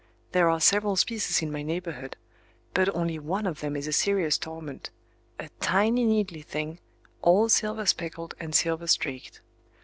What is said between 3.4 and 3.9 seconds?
of them is